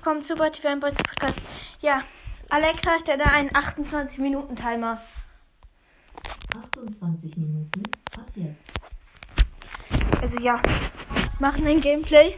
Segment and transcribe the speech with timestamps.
[0.00, 1.42] willkommen zu Body Boys Podcast.
[1.82, 2.02] Ja,
[2.48, 4.98] Alexa hat ja da einen 28-Minuten-Timer.
[6.74, 7.82] 28 Minuten
[8.16, 8.64] ab jetzt.
[10.22, 10.62] Also ja,
[11.38, 12.34] machen ein Gameplay.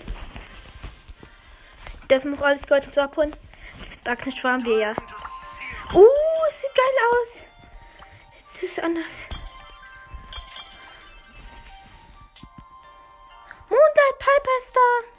[2.11, 3.36] Dürfen noch alles Gold und so abholen.
[3.79, 4.90] Das Backnisch sparen wir ja.
[5.94, 6.03] Uh,
[6.50, 7.43] sieht geil aus.
[8.40, 9.04] Jetzt ist es anders.
[13.68, 15.11] Moonlight Piper ist da.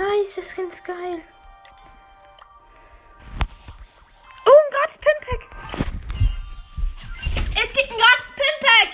[0.00, 1.20] Nice, das Skin ist geil.
[4.46, 5.42] Oh, ein gratis Pinpack.
[7.54, 8.88] Es gibt ein gratis Pinpack.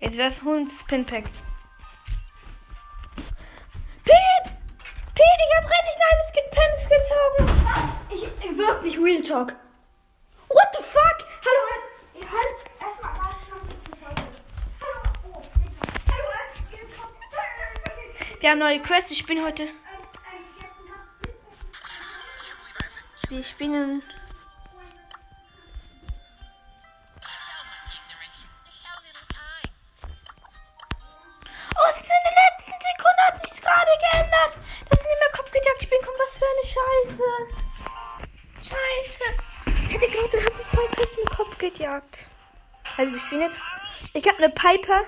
[0.00, 1.24] Jetzt wir uns Pinpack.
[4.04, 4.56] Pete!
[5.14, 7.42] Pete, ich hab richtig nice Pins gezogen.
[7.64, 7.88] Was?
[8.10, 9.56] Ich wirklich Real Talk.
[10.48, 11.26] What the fuck?
[11.42, 11.62] Hallo,
[12.20, 13.34] ihr halt erstmal mal.
[18.50, 19.10] Haben neue Quests.
[19.10, 19.68] Ich bin heute.
[23.28, 24.02] Wir spielen.
[31.74, 34.58] Oh, es ist in der letzten Sekunde hat sich's gerade geändert.
[34.90, 36.18] Das ist nicht mehr Kopfgejagt spielen kommt.
[36.20, 37.28] Was für eine Scheiße.
[38.60, 39.24] Scheiße.
[39.90, 40.82] Hätte gedacht, du hast zwei
[41.16, 42.28] mit Kopf gejagt.
[42.98, 43.58] Also wir spielen jetzt.
[44.12, 45.04] Ich habe eine Piper.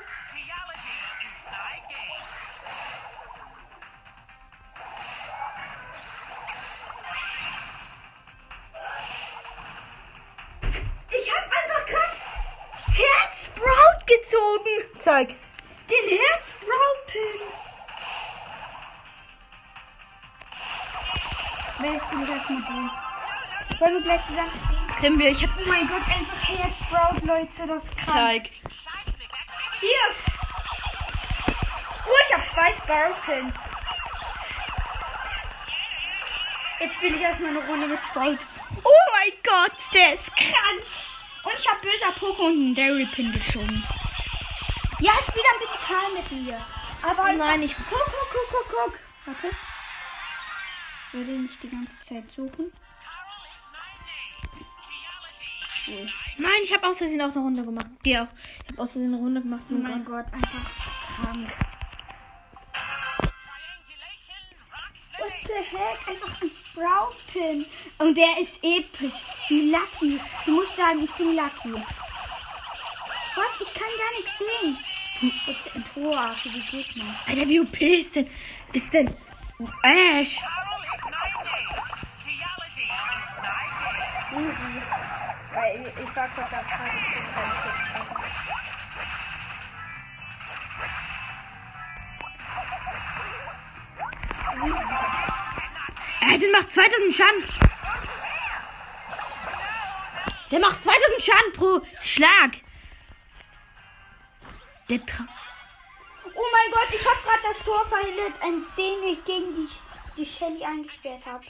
[15.07, 15.29] Zeig.
[15.89, 17.41] Den Herzbraut-Pin.
[21.79, 22.91] Wer ist denn das mit dir?
[23.79, 24.97] Wollen wir gleich zusammen spielen?
[24.99, 25.31] Können wir.
[25.31, 25.53] Ich habe.
[25.65, 28.15] Oh mein Gott, einfach Herzsprout, Leute, das krass.
[28.15, 28.51] Zeig.
[29.79, 30.07] Hier!
[32.05, 33.55] Oh, ich habe zwei Sparrow-Pins.
[36.81, 38.39] Jetzt spiele ich erstmal eine Runde mit Sprout.
[38.83, 40.83] Oh mein Gott, der ist krank.
[41.45, 43.85] Und ich habe böser Poco und einen Dairy-Pin gezogen.
[45.01, 46.67] Ja, spiel dann bitte Karl mit mir.
[47.03, 47.77] Aber Nein, ich.
[47.77, 48.99] Guck, guck, guck, guck, guck.
[49.27, 49.49] Warte.
[49.49, 52.73] Ich will den nicht die ganze Zeit suchen.
[56.39, 57.87] Nein, ich habe aus Versehen auch eine Runde gemacht.
[58.03, 58.29] Geh auf.
[58.65, 59.63] Ich habe aus Versehen eine Runde gemacht.
[59.71, 60.71] Oh mein Gott, einfach
[61.15, 61.49] krank.
[65.19, 66.09] What the heck?
[66.09, 67.67] Einfach ein Sprout-Pin.
[67.99, 69.15] Und der ist episch.
[69.49, 70.21] Wie Lucky.
[70.45, 71.83] Du musst sagen, ich bin Lucky.
[73.37, 73.45] What?
[73.61, 74.79] Ich kann gar nichts sehen.
[75.47, 77.05] Jetzt ein Tor für die Gegner.
[77.27, 78.29] Alter, wie OP ist denn?
[78.73, 79.15] Ist denn.
[79.83, 80.39] Ash.
[84.33, 84.83] Easy.
[85.55, 88.23] Weil ich, ich war kurz auf ich bin kurz einfach-
[96.21, 97.45] Ey, der macht 2000 Schaden.
[100.51, 102.66] Der macht 2000 Schaden pro Schlag.
[104.89, 105.25] Der tra
[106.35, 109.69] Oh mein Gott, ich habe gerade das Tor verhindert, an dem ich gegen die,
[110.17, 111.45] die Shelly eingesperrt habe.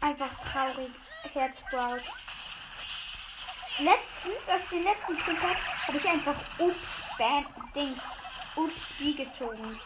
[0.00, 0.90] Einfach traurig.
[1.32, 2.02] Herzbraut.
[3.78, 8.00] Letztens, auf den letzten Spieltag, habe ich einfach Ups, Bam, Dings,
[8.56, 9.80] Ups, B gezogen.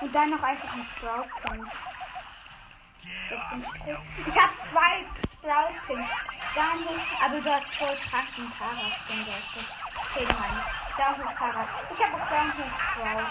[0.00, 1.66] Und dann noch einfach einen Sprout Pin.
[3.30, 4.02] Jetzt bin ich tot.
[4.26, 6.08] Ich habe zwei Sprout Pins.
[6.54, 10.79] Daniel, aber du hast voll kranken Karas, den ist Okay, Mann.
[11.00, 11.66] Downhill Karas.
[11.94, 13.24] Ich habe auch Downhill Sprout.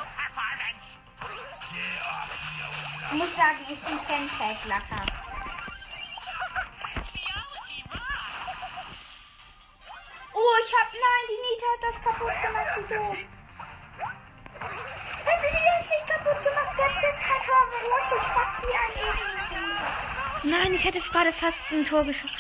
[3.06, 5.06] Ich muss sagen, ich bin Fan Lacker.
[10.34, 10.90] Oh, ich hab.
[10.94, 13.19] Nein, die Nita hat das kaputt gemacht, wie doof.
[15.25, 17.63] Hätte die das nicht kaputt gemacht, der hat jetzt kein Tor.
[17.85, 18.75] What the fuck, wie
[20.50, 20.52] ein.
[20.52, 22.35] Nein, ich hätte gerade fast ein Tor geschossen.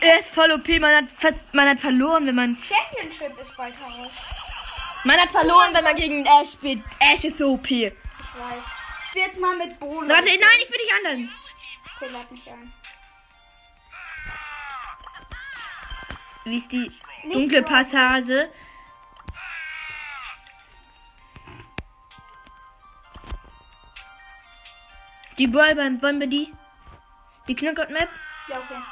[0.00, 2.56] Er ist voll OP, man hat fast, man hat verloren, wenn man.
[2.66, 4.33] Championship ist bald heraus.
[5.04, 6.82] Man hat verloren, wenn man gegen Ash spielt.
[6.98, 7.70] Ash ist so OP.
[7.70, 7.94] Ich weiß.
[9.00, 10.08] Ich spiel jetzt mal mit Bohnen.
[10.08, 11.30] Warte, nein, ich will dich anderen.
[11.96, 12.72] Okay, lad mich ein.
[16.44, 16.90] Wie ist die
[17.30, 18.50] dunkle Passage?
[25.38, 26.52] Die Ballbein, wollen wir die?
[27.48, 28.08] Die Knockout Map?
[28.48, 28.82] Ja, okay.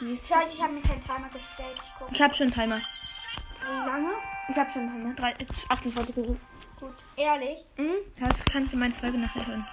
[0.00, 1.80] Die Scheiße, ich habe mir keinen Timer gestellt.
[1.80, 2.12] Ich guck.
[2.12, 2.78] ich habe schon einen Timer.
[2.78, 4.31] Wie lange?
[4.48, 5.34] Ich habe schon meine 3,
[5.68, 6.40] 28 Minuten.
[6.78, 7.64] Gut, ehrlich?
[7.76, 7.94] Mhm.
[8.18, 9.66] Das kannst du meine Folge nachher hören.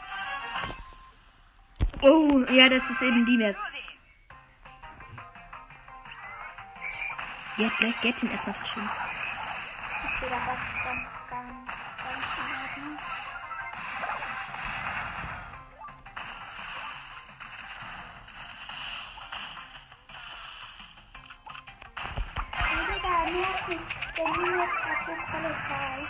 [2.02, 3.58] Oh, ja, das ist eben die Map.
[7.58, 8.90] Jetzt hat gleich Gettin erstmal verschwunden.
[10.04, 10.30] Ich sehe
[24.20, 26.08] der Nino ist gerade so kolossal.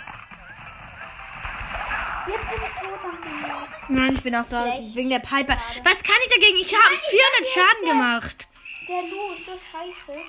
[2.28, 3.68] Jetzt bin ich tot am Nino.
[3.90, 4.64] Nein, ich bin auch da.
[4.64, 4.96] Schlecht.
[4.96, 5.58] Wegen der Piper.
[5.84, 6.58] Was kann ich dagegen?
[6.58, 8.48] Ich habe 400 Schaden gemacht.
[8.88, 10.20] Der Lu ist so scheiße.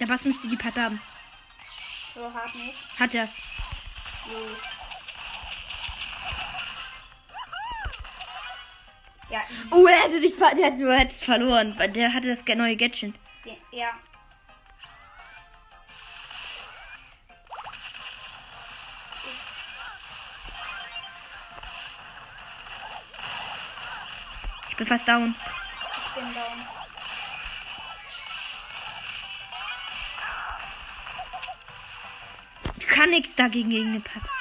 [0.00, 1.00] Ja, was müsste die Piper haben?
[2.16, 2.78] So hart nicht.
[2.98, 3.28] Hat er.
[4.26, 4.56] Lu.
[9.30, 9.40] Ja,
[9.70, 13.14] Oh, er hätte sich der hat, du hättest verloren, weil der hatte das neue Gadget.
[13.72, 13.90] ja.
[24.70, 25.34] Ich bin fast down.
[26.06, 26.66] Ich bin down.
[32.78, 34.37] Ich kann nichts dagegen gegen eine Piper.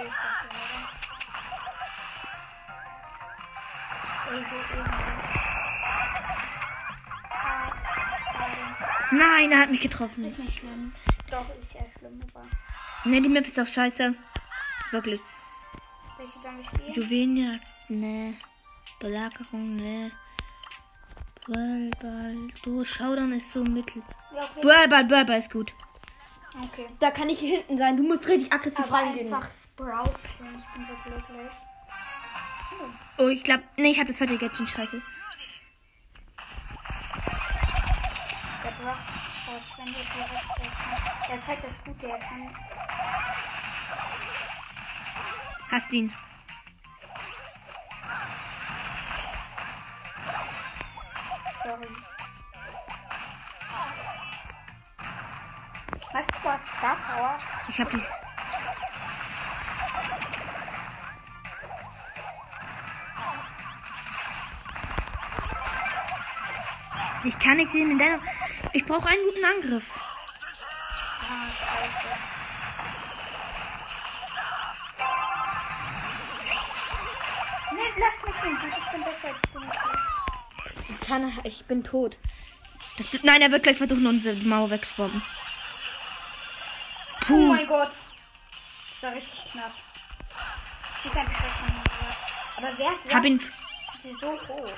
[0.00, 0.08] Das.
[9.12, 10.24] Nein, er hat mich getroffen.
[10.24, 10.92] Ist nicht schlimm.
[11.30, 12.46] Doch, ist ja schlimm, aber.
[13.04, 14.14] Ne, die Map ist doch scheiße.
[14.90, 15.20] Wirklich.
[16.16, 16.94] Welche sollen wir spielen?
[16.94, 18.36] Juwelen, ne.
[19.00, 20.12] Belagerung, ne.
[21.46, 22.48] Ballball.
[22.62, 24.02] Du, Showdown ist so mittel.
[24.34, 24.66] Ja, okay.
[24.66, 25.74] Ballball, Ballball ist gut.
[26.64, 26.86] Okay.
[26.98, 27.96] Da kann ich hier hinten sein.
[27.96, 29.32] Du musst richtig aggressiv Aber reingehen.
[29.32, 30.14] einfach Sprout.
[30.24, 31.52] Ich bin so glücklich.
[33.18, 34.68] Oh, ich glaube, nee, ich habe das zweite Gadget.
[34.68, 35.02] Scheiße.
[38.64, 38.96] Der Brock
[39.44, 41.28] verschwendet direkt.
[41.28, 42.54] Der ist halt das Gute, er kann.
[45.70, 46.12] Hast ihn.
[51.62, 52.09] Sorry.
[56.50, 57.38] Gerade Star Power?
[57.68, 58.02] Ich hab die.
[67.22, 68.18] Ich kann nichts sehen in deiner.
[68.72, 69.84] Ich brauche einen guten Angriff.
[71.22, 72.08] Ah, scheiße.
[77.74, 78.56] Nee, lass mich hin.
[78.76, 80.92] Ich bin besser als du.
[80.92, 81.32] Ich kann.
[81.44, 82.18] Ich bin tot.
[82.96, 85.22] Das, nein, er wird gleich versuchen, unsere Mauer wegzubomben.
[87.70, 87.92] Gott.
[88.94, 89.72] Das war richtig knapp.
[91.04, 91.40] Ich kann nicht
[92.56, 93.38] Aber wer Hab ihn.
[94.02, 94.72] sie so hoch?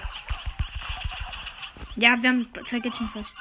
[1.96, 3.34] Ja, wir haben zwei Gadgets fest.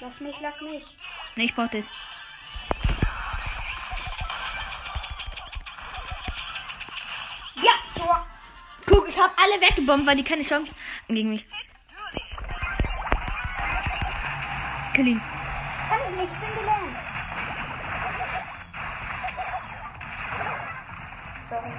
[0.00, 0.96] Lass mich, lass mich.
[1.36, 1.84] Nee, ich brauch das.
[7.56, 8.26] Ja, Tor.
[8.86, 10.72] Guck, ich hab alle weggebombt, weil die keine Chance
[11.08, 11.46] gegen mich.
[14.94, 15.20] Kill ihn.
[15.88, 16.83] Kann ich nicht, ich bin gelernt.
[21.54, 21.70] Sorry.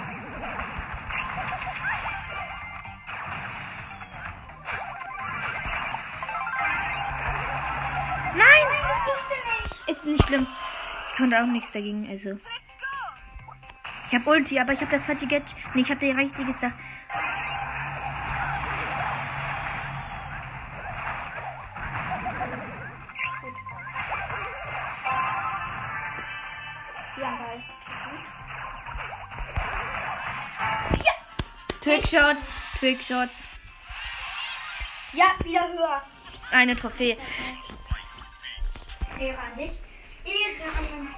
[8.35, 8.67] Nein!
[8.71, 9.89] Ich wusste nicht.
[9.89, 10.47] Ist nicht schlimm.
[11.09, 12.37] Ich konnte auch nichts dagegen, also.
[14.07, 15.55] Ich hab Ulti, aber ich hab das falsche Gadget.
[15.73, 16.73] Nee, ich hab die richtige Sache.
[32.15, 32.37] Trickshot,
[32.79, 33.29] Trickshot.
[35.11, 36.01] Ja, wieder höher.
[36.49, 37.17] Eine Trophäe.
[39.19, 39.71] Ehre an dich.
[40.23, 41.09] Ehre an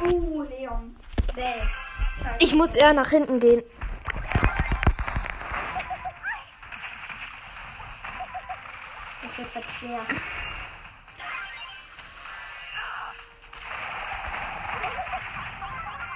[0.00, 0.14] Freund.
[0.14, 0.96] Uh, Leon.
[2.38, 3.62] Ich muss eher nach hinten gehen.
[9.22, 10.00] Das wird jetzt schwer.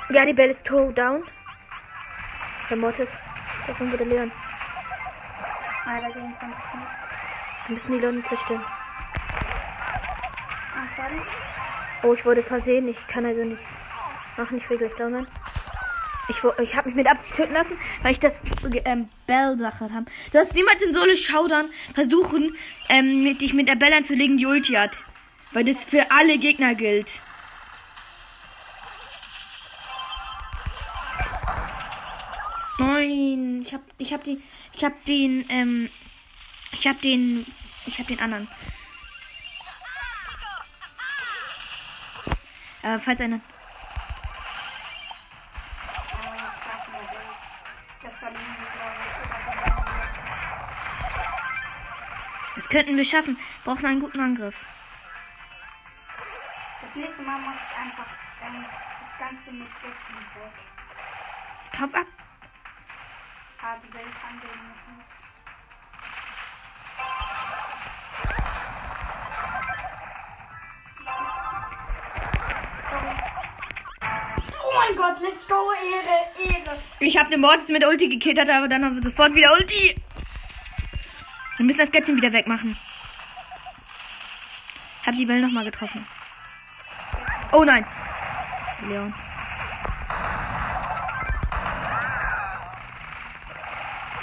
[0.08, 1.24] Ja, die Belle ist toe down.
[2.70, 3.08] Der Mortis.
[3.66, 4.30] Davon würde Leon.
[5.84, 6.86] Ah, dagegen kommt es nicht.
[7.66, 8.62] Wir müssen die Leute zerstören.
[10.74, 11.14] Ah, schade.
[12.04, 12.86] Oh, ich wurde versehen.
[12.88, 13.64] Ich kann also nichts
[14.36, 14.58] machen.
[14.58, 15.26] Ich will gleich sein.
[16.28, 18.34] Ich, ich habe mich mit Absicht töten lassen, weil ich das
[18.84, 20.06] ähm, Bell-Sache habe.
[20.32, 22.56] Du hast niemals in so eine Showdown versuchen,
[22.88, 25.02] ähm, mit, dich mit der Bell anzulegen, die Ulti hat.
[25.50, 27.08] Weil das für alle Gegner gilt.
[33.00, 34.42] Nein, ich hab, ich hab die,
[34.74, 35.88] ich hab den, ähm,
[36.70, 37.46] ich hab den,
[37.86, 38.46] ich hab den anderen.
[42.82, 43.40] Äh, falls einer.
[52.54, 53.38] Das könnten wir schaffen.
[53.64, 54.56] Brauchen einen guten Angriff.
[56.82, 58.06] Das nächste Mal mache ich einfach
[58.44, 58.64] ähm,
[59.00, 60.52] das Ganze mit Blitzen weg.
[61.72, 62.19] Top ab.
[63.62, 64.80] Ah, die Welt kann den nicht.
[74.64, 76.82] Oh mein Gott, let's go, Ehre, Ehre.
[77.00, 79.94] Ich habe den Mortis mit Ulti gekillt, aber dann haben wir sofort wieder Ulti.
[81.58, 82.74] Wir müssen das Gadget wieder wegmachen.
[85.04, 86.06] Hab die Bälle nochmal getroffen.
[87.52, 87.84] Oh nein.
[88.88, 89.12] Leon.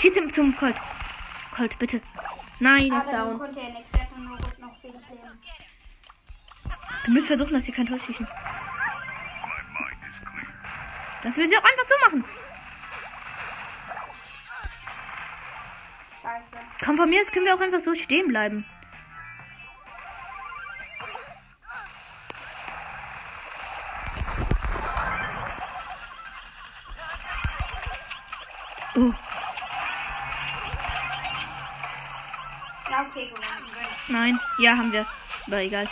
[0.07, 0.75] Schieß ihm zum Colt.
[1.53, 1.99] Colt, bitte.
[2.61, 3.37] Nein, er ist down.
[3.37, 5.39] konnte er nichts, er hat nur noch viel Leben.
[7.03, 8.25] Wir müssen versuchen, dass sie kein Tor schießen.
[11.23, 12.23] Das will sie auch einfach so machen.
[16.21, 16.57] Scheiße.
[16.85, 18.65] Komm, von mir aus können wir auch einfach so stehen bleiben.
[34.67, 35.05] Ja, haben wir.
[35.45, 35.87] Aber egal.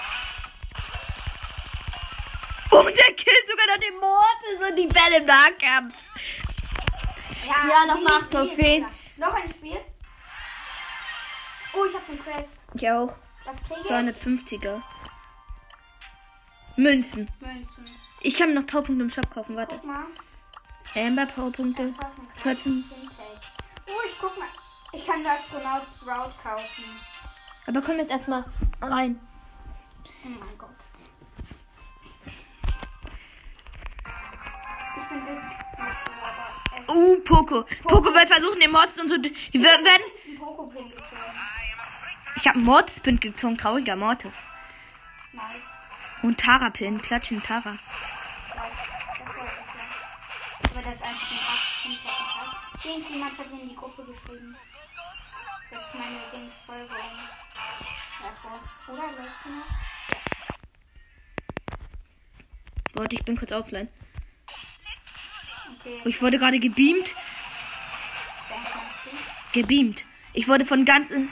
[2.72, 5.96] Und der killt sogar noch den Mortis und die Bälle im Nahkampf.
[7.48, 8.86] Ja, noch die- mal die- Trophäen.
[9.16, 9.80] Noch ein Spiel.
[11.74, 12.50] Oh, ich hab den Quest.
[12.74, 13.16] Ich auch.
[13.46, 13.88] Was kriege ich?
[13.88, 14.82] 250er.
[16.76, 17.30] Münzen.
[17.40, 17.90] Münzen.
[18.24, 19.56] Ich kann mir noch Powerpunkte im Shop kaufen.
[19.56, 19.76] Warte.
[19.76, 20.06] Guck mal.
[20.96, 21.94] Amber Powerpunkte.
[22.44, 22.84] 14.
[23.88, 24.50] Oh, ich guck mal.
[24.92, 26.84] Ich kann das Astronaut Sprout kaufen.
[27.68, 28.46] Aber komm jetzt erstmal
[28.82, 29.20] rein.
[30.24, 30.70] Oh mein Gott.
[34.98, 35.44] Ich bin es
[36.88, 37.66] Uh, Poco.
[37.84, 39.18] Poco wird versuchen, den Mortis und so.
[39.18, 40.04] Die wer- werden.
[42.36, 43.58] Ich habe einen Mortis-Pin gezogen.
[43.58, 44.34] Trauriger Mortis.
[45.34, 45.46] Nice.
[46.22, 47.02] Und Tara-Pin.
[47.02, 47.72] Klatschen Tara.
[47.72, 47.80] Nice.
[48.54, 48.64] Das.
[50.72, 54.56] Aber das ist einfach ein 8 5 Irgendjemand hat in die Gruppe geschrieben.
[55.72, 56.94] Das ist meine Dingsfolge.
[58.46, 58.94] Vor.
[58.94, 59.66] Oder läuft noch?
[62.94, 63.88] Warte, ich bin kurz offline.
[65.80, 66.02] Okay.
[66.06, 67.16] Ich wurde gerade gebeamt.
[69.54, 70.06] Gebeamt.
[70.34, 71.30] Ich wurde von ganz in.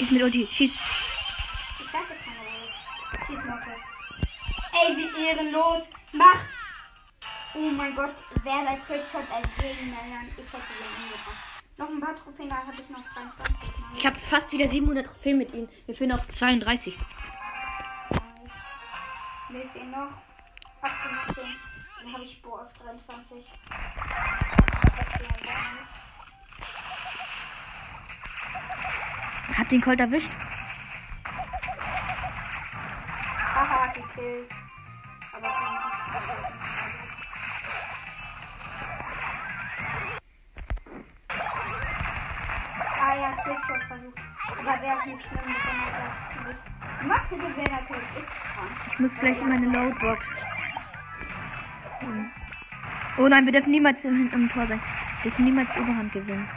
[0.00, 0.48] Schieß mit Ulti.
[0.50, 0.72] Schieß.
[0.72, 2.72] Ich dachte keine Rolle.
[3.26, 3.82] Schieß Mortis.
[4.72, 5.88] Ey, wie ehrenlos.
[6.12, 6.40] Mach!
[7.54, 9.94] Oh mein Gott, wer der Trickshot entgegen
[10.38, 11.36] Ich hätte den umgebracht.
[11.76, 13.98] Noch ein paar Trophäen, da habe ich noch 22 Mal.
[13.98, 15.68] Ich habe fast wieder 700 Trophäen mit ihnen.
[15.84, 16.96] Wir fehlen noch 32.
[16.96, 17.04] Nice.
[19.50, 20.12] Mir fehlen noch
[20.80, 21.44] 18.
[22.04, 23.44] Dann habe ich Bo auf 23.
[23.68, 26.00] Das wäre gar nicht.
[29.60, 30.30] Hab den Colt erwischt.
[33.54, 34.48] Haha, gekillt.
[35.36, 35.48] Aber
[43.02, 44.18] Ah ja, Trickshot versucht.
[44.48, 47.30] Aber wäre auch nicht schlimm, wenn er das macht.
[47.30, 48.68] Hätte wäre natürlich echt dran.
[48.90, 50.26] Ich muss gleich in meine Loadbox.
[53.18, 54.80] Oh nein, wir dürfen niemals im, im Tor sein.
[55.22, 56.48] Wir dürfen niemals die Oberhand gewinnen.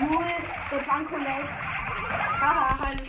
[0.00, 0.26] Null,
[0.70, 1.48] der Blanco lädt.
[2.40, 3.02] Haha, halt.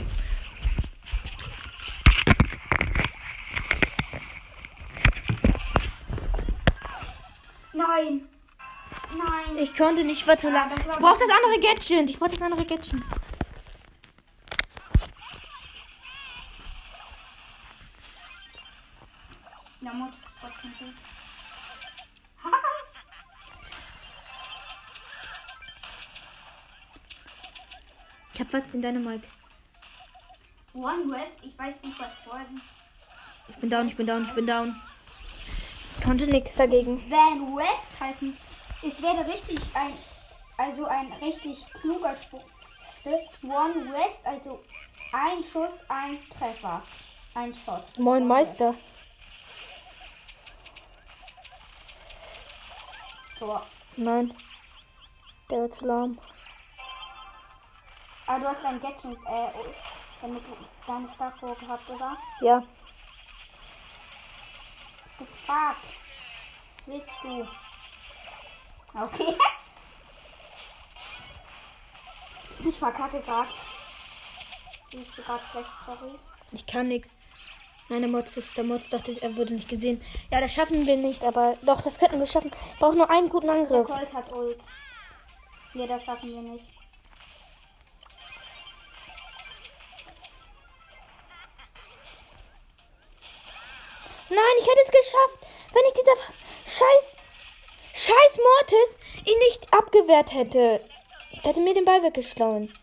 [7.73, 8.27] Nein.
[9.17, 9.57] Nein.
[9.57, 10.69] Ich konnte nicht, zu lang.
[10.69, 12.09] war Ich brauche das andere Gadget.
[12.09, 13.01] Ich brauche das andere Gadget.
[28.55, 29.27] Fast den Dynamite.
[30.75, 32.61] One West, ich weiß nicht, was vorhin.
[33.49, 34.73] Ich bin down, ich bin down, ich bin down.
[35.97, 37.03] Ich konnte nichts dagegen.
[37.11, 38.37] Van West heißen.
[38.81, 39.91] Es wäre richtig ein,
[40.57, 42.45] also ein richtig kluger Spruch.
[43.43, 44.63] One West, also
[45.11, 46.81] ein Schuss, ein Treffer.
[47.33, 47.99] Ein Shot.
[47.99, 48.73] Moin Meister.
[53.37, 53.67] Tor.
[53.97, 54.33] Nein.
[55.49, 56.17] Der wird zu lahm.
[58.27, 59.47] Aber du hast dein Gadget, äh,
[60.21, 60.51] damit du
[60.87, 62.17] deine Star gehabt, oder?
[62.41, 62.63] Ja.
[65.19, 65.75] The fuck?
[66.75, 67.47] Was willst du?
[69.01, 69.35] Okay.
[72.63, 73.47] Ich verkacke grad.
[74.89, 76.15] Ich bin grad schlecht, sorry.
[76.51, 77.15] Ich kann nix.
[77.89, 80.01] Meine Mods ist der Mods dachte, er würde nicht gesehen.
[80.31, 82.49] Ja, das schaffen wir nicht, aber doch, das könnten wir schaffen.
[82.79, 83.85] Braucht nur einen guten Der Angriff.
[83.87, 84.57] Colt hat Ult.
[85.75, 86.65] Nee, das schaffen wir nicht.
[94.29, 95.39] Nein, ich hätte es geschafft,
[95.71, 96.15] wenn ich dieser
[96.65, 97.15] scheiß
[97.93, 100.81] scheiß Mortis ihn nicht abgewehrt hätte.
[101.31, 102.73] Der hätte mir den Ball weggeschlagen.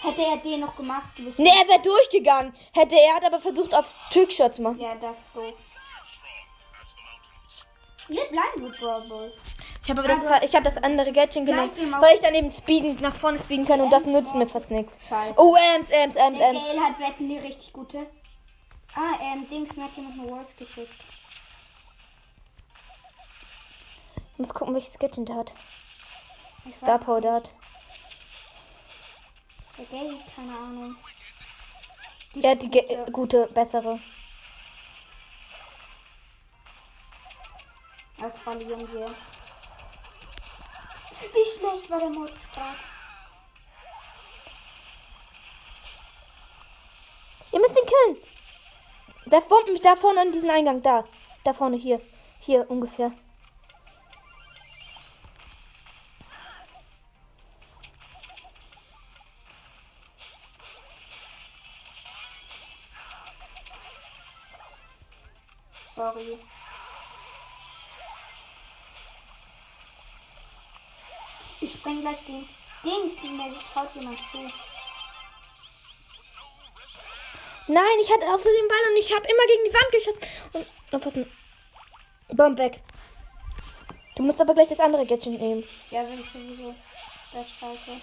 [0.00, 1.10] Hätte er den noch gemacht.
[1.16, 2.52] Nee, er wäre durchgegangen.
[2.72, 4.80] Hätte er hat aber versucht aufs Trickshot zu machen.
[4.80, 5.54] Ja, das ist doof.
[8.08, 9.32] Wir bleiben mit Brawl.
[9.84, 12.52] Ich habe aber das, ver- ich habe das andere Gadget genommen, weil ich dann eben
[12.52, 14.96] speeden, nach vorne speeden kann und das nützt mir fast nichts.
[15.08, 15.40] Scheiße.
[15.40, 16.60] Oh, Ems, Ems, Ems, Ems.
[16.60, 18.06] Gale hat Wetten, die richtig gute.
[18.94, 21.02] Ah, ähm, Dings, mir hat hier noch eine Wars geschickt.
[24.34, 25.54] Ich muss gucken, welches Gadget der hat.
[26.64, 27.24] Ich Star weiß Power nicht.
[27.24, 27.54] der hat.
[29.78, 30.96] Der Gale, keine Ahnung.
[32.40, 33.98] Er hat die äh, gute, bessere.
[38.20, 39.10] Das verlieren wir.
[41.30, 42.76] Wie schlecht war der Modus gerade?
[47.52, 48.16] Ihr müsst ihn killen.
[49.26, 50.82] Wer bombt mich da vorne an diesen Eingang?
[50.82, 51.04] Da.
[51.44, 52.00] Da vorne, hier.
[52.40, 53.12] Hier ungefähr.
[65.94, 66.38] Sorry.
[71.72, 72.46] Ich spreng gleich den
[72.84, 74.38] Dings, mir schaut jemand zu.
[77.66, 80.18] Nein, ich hatte auf so den Ball und ich habe immer gegen die Wand geschossen.
[80.52, 81.32] Und aufpassen.
[82.28, 82.80] Bomb weg.
[84.16, 85.64] Du musst aber gleich das andere Gadget nehmen.
[85.90, 86.74] Ja, will ich sowieso.
[87.32, 88.00] Das scheiße.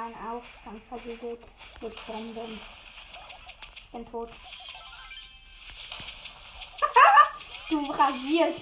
[0.00, 1.40] Den einen Ausgang versiegelt
[1.82, 2.58] mit Bomben.
[3.76, 4.30] Ich bin tot.
[7.70, 8.60] du rasierst.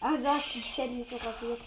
[0.00, 1.60] Also hast du Shelly so rasiert.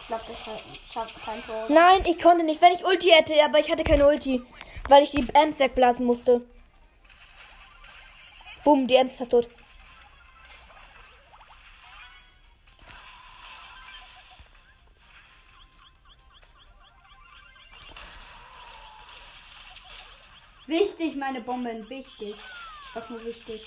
[0.00, 1.66] Ich glaube, das scha- schafft kein Tor.
[1.68, 4.42] Nein, ich konnte nicht, wenn ich Ulti hätte, aber ich hatte keine Ulti.
[4.88, 6.40] Weil ich die Ems wegblasen musste.
[8.64, 9.48] Boom, die Ems fast tot.
[21.26, 22.36] Meine Bomben, wichtig.
[22.94, 23.66] Doch nur wichtig.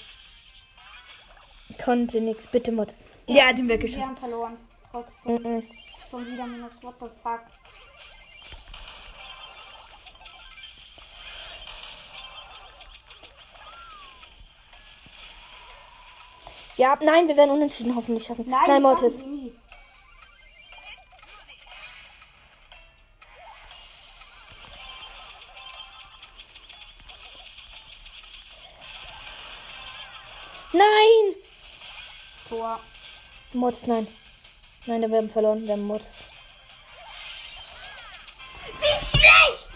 [1.84, 3.04] Konnte nix, bitte Mods.
[3.28, 4.06] Ja, ihn Wir weggeschossen.
[4.06, 4.58] haben verloren.
[4.92, 5.34] Trotzdem.
[5.44, 5.64] Mhm.
[6.10, 6.72] Schon wieder minus.
[6.82, 7.42] What the fuck?
[16.78, 18.46] Ja, nein, wir werden unentschieden hoffentlich schaffen.
[18.48, 19.22] Nein, das Mortis.
[32.60, 32.80] Tor.
[33.54, 34.08] Mortis, nein.
[34.86, 35.66] Nein, wir haben verloren.
[35.66, 36.26] Wir haben Mortis.
[38.82, 39.70] Wie schlecht!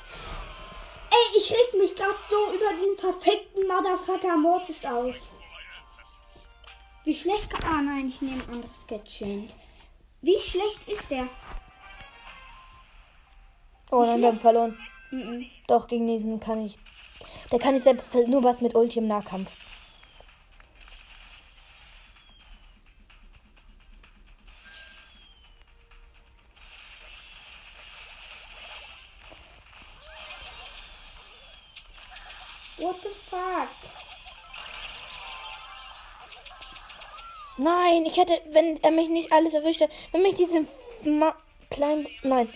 [1.09, 5.15] Ey, ich reg mich gerade so über den perfekten Motherfucker Mortis auf.
[7.05, 7.49] Wie schlecht.
[7.65, 9.55] Ah nein, ich nehme ein anderes Gadget.
[10.21, 11.27] Wie schlecht ist der?
[13.91, 14.77] Oh nein, wir haben verloren.
[15.11, 15.45] Mhm.
[15.67, 16.75] Doch, gegen diesen kann ich.
[17.49, 19.51] Der kann ich selbst nur was mit Ulti im Nahkampf.
[37.93, 40.65] Nein, ich hätte, wenn er mich nicht alles erwischt hätte, wenn mich diese
[41.03, 41.35] Ma
[41.69, 42.07] kleinen.
[42.23, 42.51] Nein.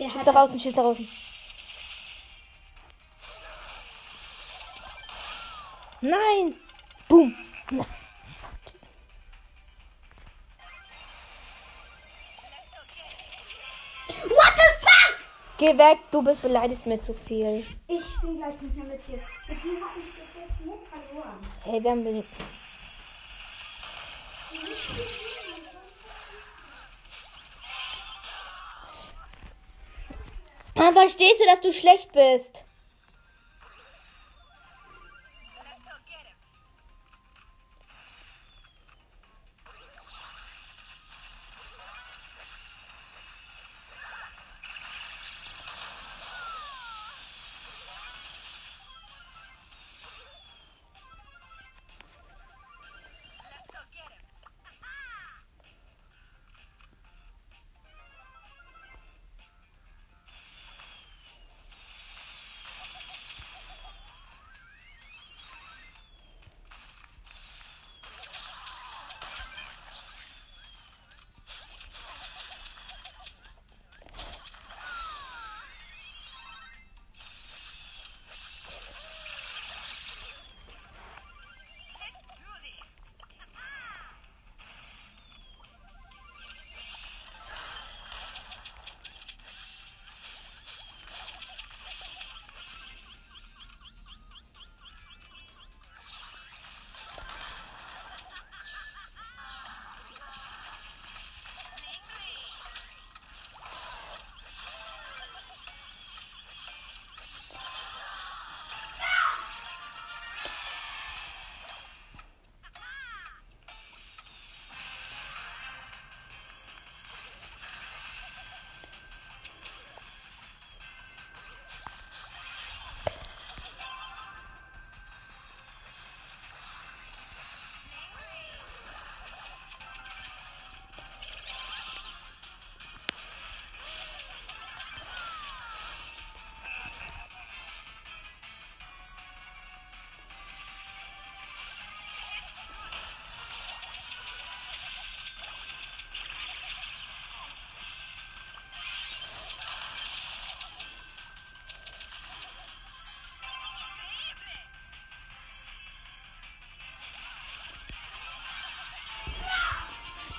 [0.00, 1.08] Der Schieß da draußen, schieß da draußen.
[6.00, 6.56] Nein!
[7.08, 7.34] Boom!
[15.58, 17.64] Geh weg, du beleidigst mir zu viel.
[17.88, 19.18] Ich spiele gleich nicht mehr mit dir.
[19.48, 21.38] Mit dir habe ich bis jetzt nur verloren.
[21.64, 22.24] Hey, wir haben den.
[30.78, 32.66] Ah, verstehst du, dass du schlecht bist?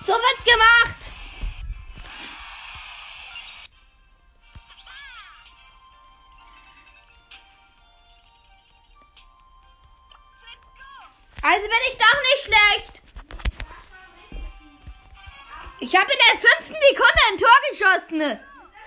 [0.07, 1.11] So wird's gemacht.
[11.41, 13.01] Also bin ich doch nicht schlecht.
[15.81, 18.39] Ich habe in der fünften Sekunde ein Tor geschossen.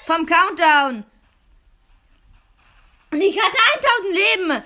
[0.07, 1.05] Vom Countdown.
[3.11, 3.59] Und ich hatte
[4.01, 4.65] 1000 Leben.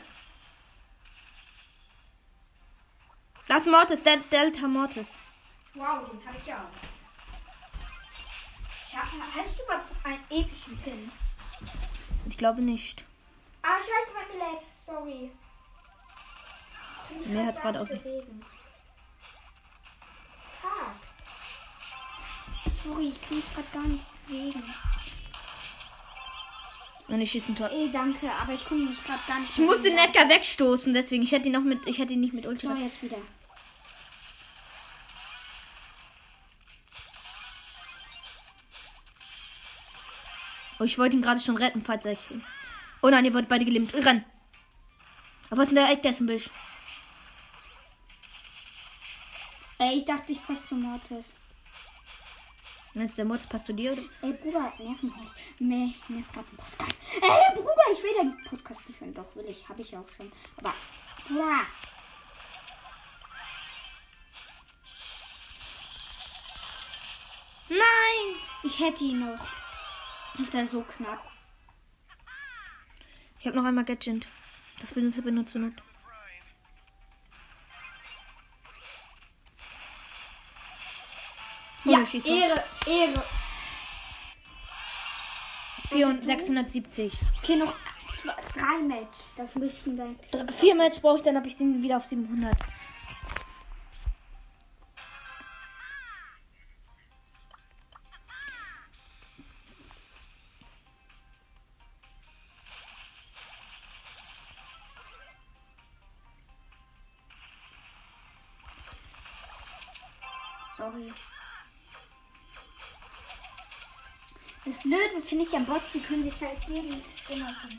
[3.49, 5.09] Das Mortis, der Delta Mortis.
[5.75, 6.71] Wow, den habe ich auch.
[8.87, 9.07] Ich hab,
[9.37, 11.11] hast du überhaupt einen epischen Pin?
[12.29, 13.05] Ich glaube nicht.
[13.63, 14.63] Ah, scheiße, mein Lag.
[14.87, 15.31] Sorry.
[17.27, 17.89] Mir gar gerade auch.
[22.85, 24.75] Sorry, ich kann mich gerade gar nicht bewegen.
[27.09, 27.71] Und ich schieße ein Tor.
[27.71, 31.23] Ey, danke, aber ich konnte mich gerade gar nicht Ich musste den Edgar wegstoßen, deswegen.
[31.23, 31.87] Ich hätte ihn noch mit.
[31.87, 32.67] Ich hätte ihn nicht mit Ulti.
[32.67, 33.19] So, jetzt wieder.
[40.85, 42.19] Oh, ich wollte ihn gerade schon retten, falls ich.
[43.01, 43.95] Oh nein, ihr wollt beide gelähmt.
[43.95, 44.23] Renn.
[45.49, 46.51] Aber was ist denn der Eck dessen Bisch?
[49.79, 51.37] Ey, ich dachte, ich passe zu Mortis.
[52.93, 53.93] Meinst du, der Mortis passt zu dir?
[53.93, 54.03] Oder?
[54.21, 55.33] Ey, Bruder, nerv mich nicht.
[55.59, 57.01] Nee, nerv gerade den Podcast.
[57.15, 59.15] Ey, Bruder, ich will den Podcast nicht hören.
[59.15, 59.67] Doch, will ich.
[59.67, 60.31] Habe ich auch schon.
[60.59, 60.75] Aber,
[61.27, 61.63] Bruder.
[67.71, 68.37] Nein!
[68.65, 69.64] Ich hätte ihn noch.
[70.39, 71.23] Ist er so knapp?
[73.39, 74.27] Ich habe noch einmal Gadget.
[74.81, 75.83] Das benutze benutze nicht.
[81.87, 82.15] Oh, noch.
[82.27, 83.25] Ehre, Ehre.
[85.91, 87.13] 400, 670.
[87.43, 87.75] Okay, noch
[88.17, 89.17] zwei, drei Match.
[89.37, 90.19] Das müssten dann.
[90.31, 92.57] Drei- Vier Match brauche ich, dann habe ich sie wieder auf 700.
[115.47, 117.79] Ich am Bot, sie können sich halt jeden Skin aussuchen.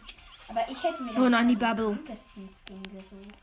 [0.50, 1.94] Aber ich hätte mir Oh nein, die den Bubble.
[2.06, 3.40] besten Skin gesucht.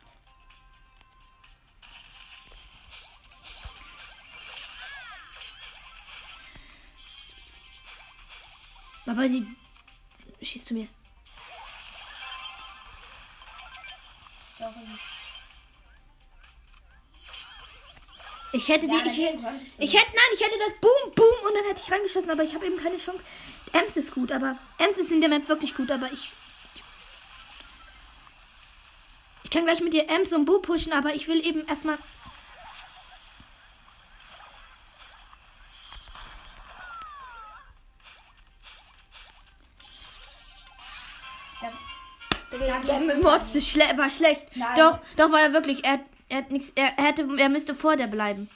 [9.07, 9.45] Aber die.
[10.41, 10.87] Schießt zu mir.
[14.59, 14.73] Sorry.
[18.53, 18.93] Ich hätte die.
[18.95, 20.11] Ja, Ich, konntest du ich hätte.
[20.11, 22.81] Nein, ich hätte das Boom, Boom und dann hätte ich reingeschossen, aber ich habe eben
[22.81, 23.25] keine Chance.
[23.73, 24.57] Ems ist gut, aber.
[24.79, 26.31] Ems ist in der Map wirklich gut, aber ich.
[29.45, 31.99] Ich kann gleich mit dir Ems und Bo pushen, aber ich will eben erstmal.
[42.53, 43.25] Der, Der mit
[43.65, 44.47] schle war schlecht.
[44.55, 44.77] Nein.
[44.77, 45.85] Doch, doch war er wirklich.
[45.85, 46.73] Er, er hat nichts.
[46.75, 47.27] Er, er hätte.
[47.39, 48.51] Er müsste vor der bleiben.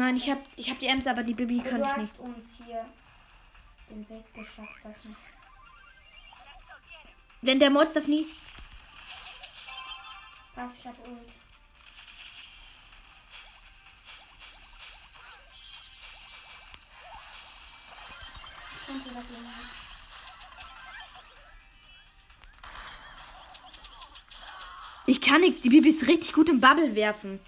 [0.00, 2.18] Nein, ich hab, ich hab die Ems, aber die Bibi kann du ich hast nicht.
[2.20, 2.86] uns hier
[3.90, 4.80] den Weg geschafft.
[4.82, 5.18] Das nicht.
[7.42, 8.26] Wenn der darf nie.
[10.54, 11.28] Pass, ich hab Ult.
[18.86, 19.52] Du das nehmen?
[25.06, 25.60] Ich kann nichts.
[25.60, 27.38] Die Bibi ist richtig gut im Bubble werfen.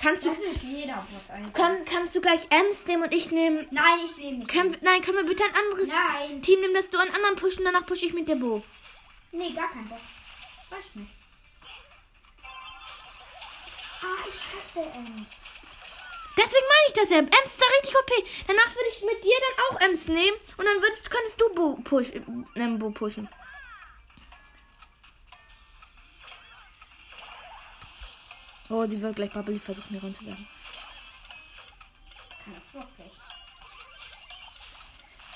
[0.00, 0.30] Kannst du.
[0.30, 1.52] Das ist jeder Platz 1.
[1.52, 3.66] Kann, kannst du gleich Ems nehmen und ich nehme.
[3.70, 4.48] Nein, ich nehme nicht.
[4.48, 6.42] Können, nein, können wir bitte ein anderes Nein.
[6.42, 8.62] Team nehmen, dass du einen anderen pushen, danach pushe ich mit der Bo.
[9.32, 9.98] Nee, gar kein Bock.
[10.70, 11.10] Weiß nicht.
[14.02, 15.42] Ah, ich hasse Ems.
[16.36, 17.18] Deswegen meine ich das ja.
[17.18, 18.10] Ems ist da richtig OP.
[18.46, 21.78] Danach würde ich mit dir dann auch Ems nehmen und dann würdest, könntest du Bo,
[21.84, 22.12] push,
[22.54, 23.28] ähm, Bo pushen.
[28.72, 30.46] Oh, sie wird gleich Bubble versuchen, mir ranzuwerfen.
[32.44, 33.12] Kann das wirklich.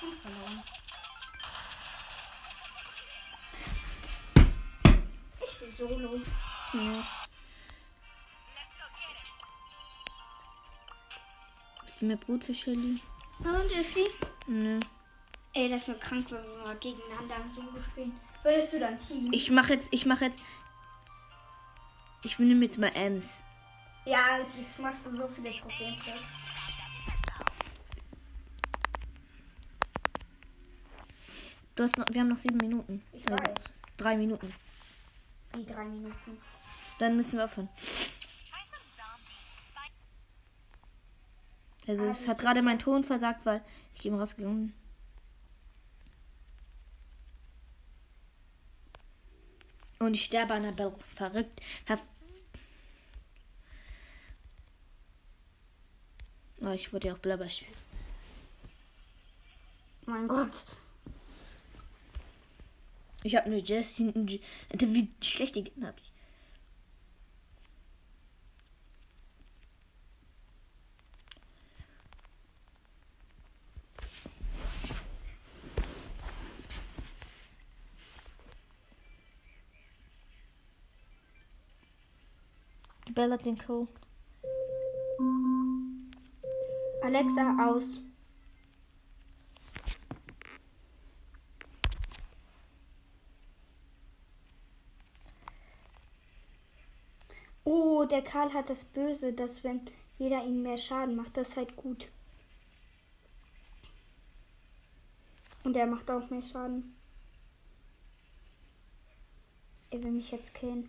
[0.02, 0.62] Und verloren.
[5.44, 6.20] Ich will Solo.
[6.74, 7.02] Ja.
[11.86, 13.00] Bisschen mehr Brot für Shelly.
[13.40, 14.06] Und ist sie?
[14.46, 14.78] Nö.
[15.54, 18.20] Ey, das wäre krank, wenn wir mal gegeneinander in Solo spielen.
[18.44, 19.32] Würdest du dann Team?
[19.32, 20.40] Ich mache jetzt, ich mache jetzt.
[22.24, 23.42] Ich nehme jetzt mal Ems.
[24.06, 25.96] Ja, jetzt machst du so viele Trophäen.
[31.74, 33.02] Du hast noch, wir haben noch sieben Minuten.
[33.12, 33.64] Ich Also, weiß.
[33.96, 34.52] drei Minuten.
[35.54, 36.38] Wie drei Minuten.
[36.98, 37.68] Dann müssen wir aufhören.
[41.86, 43.62] Also es hat gerade mein Ton versagt, weil
[43.94, 44.74] ich eben rausgegangen bin.
[50.06, 50.92] Und ich sterbe an Bell.
[51.14, 51.60] Verrückt.
[51.84, 51.98] Ver
[56.64, 57.72] oh, ich wurde ja auch blabber spielen.
[60.06, 60.66] Mein Gott.
[63.22, 64.40] Ich habe eine Jessie.
[64.70, 66.12] Alter, Wie schlechte Gegner habe ich.
[83.14, 83.86] Bella den Kill.
[87.04, 88.00] Alexa aus.
[97.62, 99.82] Oh, der Karl hat das Böse, dass wenn
[100.18, 102.08] jeder ihm mehr Schaden macht, das ist halt gut.
[105.62, 106.96] Und er macht auch mehr Schaden.
[109.90, 110.88] Er will mich jetzt killen.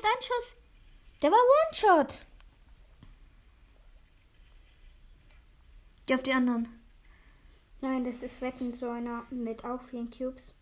[0.00, 0.56] Du bist ein Schuss.
[1.20, 2.24] Der war One-Shot.
[6.06, 6.68] Geh auf die anderen.
[7.82, 10.54] Nein, das ist Wetten so einer mit auch vielen Cubes.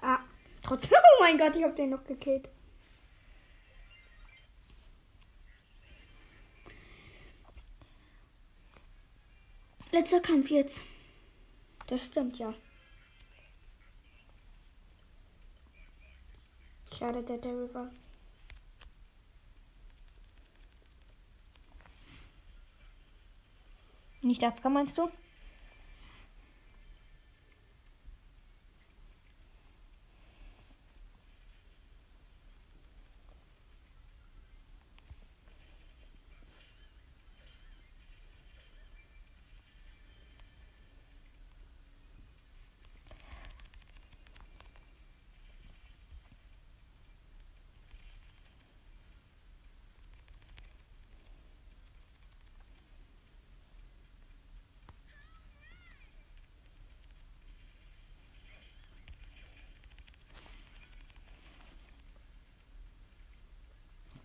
[0.00, 0.20] Ah,
[0.62, 0.98] trotzdem.
[1.18, 2.48] Oh mein Gott, ich hab den noch gekillt.
[9.90, 10.80] Letzter Kampf jetzt.
[11.86, 12.54] Das stimmt ja.
[16.96, 17.90] Schade, der Daryl war.
[24.20, 25.10] Nicht AFK, meinst du?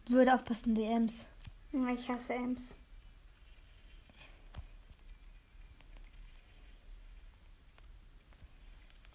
[0.09, 1.27] Würde aufpassen, die Ems.
[1.71, 2.77] Ich hasse Ems.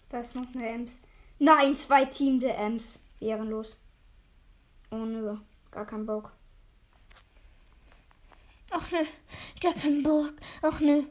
[0.09, 0.99] Da ist noch eine Ems.
[1.39, 2.99] Nein, zwei Team der Ems.
[3.19, 3.77] Ehrenlos.
[4.91, 5.37] Oh nö,
[5.71, 6.31] gar kein Bock.
[8.69, 9.07] Ach ne,
[9.59, 10.33] gar keinen Bock.
[10.61, 11.07] Ach ne.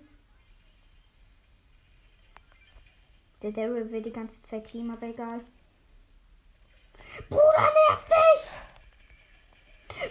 [3.42, 5.40] Der Daryl will die ganze Zeit Team, aber egal.
[7.29, 8.53] Bruder, nerv dich!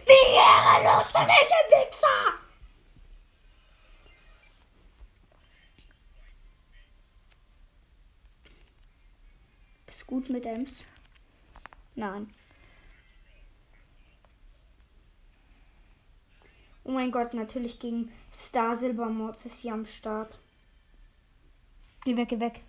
[0.05, 0.35] Wie
[1.21, 2.39] ehrenlos von welcher Wichser!
[9.85, 10.83] Bist gut mit Ems?
[11.95, 12.33] Nein.
[16.83, 20.39] Oh mein Gott, natürlich gegen Star Silber Mords ist sie am Start.
[22.03, 22.63] Geh weg, geh weg.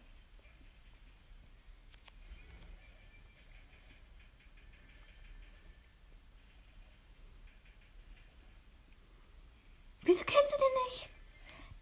[10.04, 11.08] Wieso kennst du den nicht?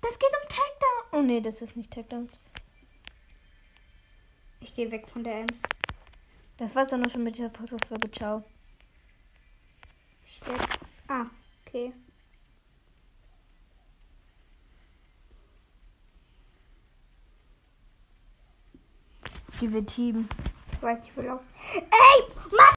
[0.02, 1.04] Das geht um Takedown.
[1.12, 2.28] Oh nee, das ist nicht Takedown.
[4.58, 5.62] Ich gehe weg von der Ems.
[6.56, 8.10] Das war's dann auch schon mit der Podcast-Folge.
[8.10, 8.44] Ciao.
[10.24, 10.60] Steht.
[11.06, 11.26] Ah,
[11.64, 11.92] okay.
[19.60, 20.28] Die wir teamen.
[20.72, 21.42] Ich weiß, ich will auch.
[21.74, 22.66] Ey, Mann!